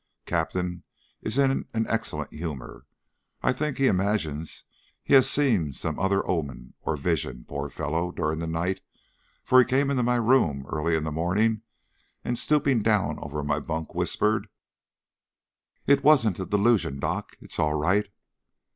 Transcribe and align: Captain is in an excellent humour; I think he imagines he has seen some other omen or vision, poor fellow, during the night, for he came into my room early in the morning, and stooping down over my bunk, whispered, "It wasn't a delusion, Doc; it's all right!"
Captain 0.25 0.81
is 1.21 1.37
in 1.37 1.67
an 1.75 1.85
excellent 1.87 2.33
humour; 2.33 2.87
I 3.43 3.53
think 3.53 3.77
he 3.77 3.85
imagines 3.85 4.63
he 5.03 5.13
has 5.13 5.29
seen 5.29 5.73
some 5.73 5.99
other 5.99 6.27
omen 6.27 6.73
or 6.81 6.97
vision, 6.97 7.45
poor 7.47 7.69
fellow, 7.69 8.09
during 8.11 8.39
the 8.39 8.47
night, 8.47 8.81
for 9.43 9.59
he 9.59 9.65
came 9.65 9.91
into 9.91 10.01
my 10.01 10.15
room 10.15 10.65
early 10.67 10.95
in 10.95 11.03
the 11.03 11.11
morning, 11.11 11.61
and 12.23 12.35
stooping 12.35 12.81
down 12.81 13.19
over 13.19 13.43
my 13.43 13.59
bunk, 13.59 13.93
whispered, 13.93 14.47
"It 15.85 16.03
wasn't 16.03 16.39
a 16.39 16.47
delusion, 16.47 16.97
Doc; 16.97 17.37
it's 17.39 17.59
all 17.59 17.75
right!" 17.75 18.09